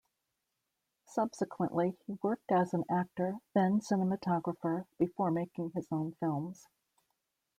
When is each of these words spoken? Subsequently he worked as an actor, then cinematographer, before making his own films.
Subsequently 1.05 1.95
he 2.07 2.17
worked 2.23 2.51
as 2.51 2.73
an 2.73 2.85
actor, 2.89 3.37
then 3.53 3.81
cinematographer, 3.81 4.87
before 4.97 5.29
making 5.29 5.69
his 5.75 5.87
own 5.91 6.13
films. 6.13 6.67